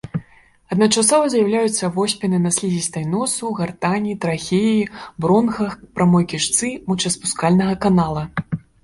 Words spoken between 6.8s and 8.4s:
мочаспускальнага канала.